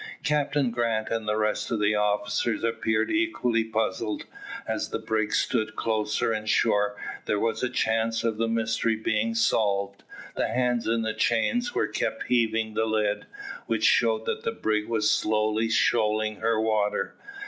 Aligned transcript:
Captain 0.23 0.71
Grant 0.71 1.09
and 1.09 1.27
the 1.27 1.35
rest 1.37 1.69
of 1.69 1.79
the 1.79 1.93
officers 1.93 2.63
appeared 2.63 3.11
equally 3.11 3.63
puzzled. 3.63 4.25
As 4.67 4.89
the 4.89 4.97
brig 4.97 5.31
stood 5.31 5.75
closer 5.75 6.33
in 6.33 6.47
shore 6.47 6.95
there 7.27 7.39
was 7.39 7.61
a 7.61 7.69
chance 7.69 8.23
of 8.23 8.37
the 8.37 8.47
mystery 8.47 8.95
being 8.95 9.35
solved. 9.35 10.01
The 10.33 10.47
hands 10.47 10.87
in 10.87 11.03
the 11.03 11.13
chains 11.13 11.75
were 11.75 11.85
kept 11.85 12.23
heaving 12.23 12.73
the 12.73 12.85
lead, 12.85 13.27
which 13.67 13.83
showed 13.83 14.25
that 14.25 14.41
the 14.41 14.53
brig 14.53 14.87
was 14.87 15.07
slowly 15.07 15.69
shoaling 15.69 16.37
her 16.37 16.59
water. 16.59 17.13